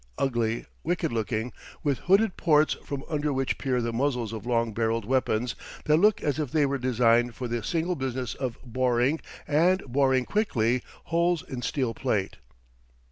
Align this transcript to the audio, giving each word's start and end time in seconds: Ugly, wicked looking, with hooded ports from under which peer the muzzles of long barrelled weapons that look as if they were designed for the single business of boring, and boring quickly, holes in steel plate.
Ugly, 0.17 0.65
wicked 0.83 1.11
looking, 1.11 1.53
with 1.83 1.99
hooded 1.99 2.35
ports 2.35 2.73
from 2.83 3.03
under 3.07 3.31
which 3.31 3.59
peer 3.59 3.83
the 3.83 3.93
muzzles 3.93 4.33
of 4.33 4.47
long 4.47 4.73
barrelled 4.73 5.05
weapons 5.05 5.53
that 5.85 5.97
look 5.97 6.23
as 6.23 6.39
if 6.39 6.51
they 6.51 6.65
were 6.65 6.79
designed 6.79 7.35
for 7.35 7.47
the 7.47 7.61
single 7.61 7.95
business 7.95 8.33
of 8.33 8.57
boring, 8.65 9.19
and 9.47 9.83
boring 9.85 10.25
quickly, 10.25 10.81
holes 11.03 11.43
in 11.47 11.61
steel 11.61 11.93
plate. 11.93 12.37